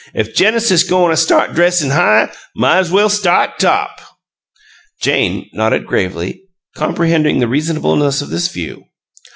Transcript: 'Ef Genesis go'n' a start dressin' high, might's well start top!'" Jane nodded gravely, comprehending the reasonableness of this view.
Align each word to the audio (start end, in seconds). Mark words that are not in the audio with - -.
'Ef 0.15 0.33
Genesis 0.33 0.81
go'n' 0.81 1.11
a 1.11 1.15
start 1.15 1.53
dressin' 1.53 1.91
high, 1.91 2.31
might's 2.55 2.89
well 2.89 3.07
start 3.07 3.59
top!'" 3.59 4.01
Jane 4.99 5.47
nodded 5.53 5.85
gravely, 5.85 6.41
comprehending 6.75 7.37
the 7.37 7.47
reasonableness 7.47 8.19
of 8.19 8.31
this 8.31 8.47
view. 8.47 8.85